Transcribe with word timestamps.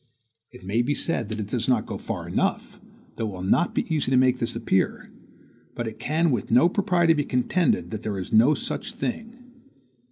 It 0.49 0.63
may 0.63 0.81
be 0.81 0.95
said 0.95 1.29
that 1.29 1.37
it 1.37 1.45
does 1.45 1.69
not 1.69 1.85
go 1.85 1.99
far 1.99 2.27
enough, 2.27 2.79
though 3.17 3.27
it 3.27 3.31
will 3.31 3.43
not 3.43 3.75
be 3.75 3.83
easy 3.93 4.09
to 4.09 4.17
make 4.17 4.39
this 4.39 4.55
appear; 4.55 5.11
but 5.75 5.87
it 5.87 5.99
can 5.99 6.31
with 6.31 6.49
no 6.49 6.67
propriety 6.69 7.13
be 7.13 7.23
contended 7.23 7.91
that 7.91 8.01
there 8.01 8.17
is 8.17 8.33
no 8.33 8.55
such 8.55 8.95
thing. 8.95 9.51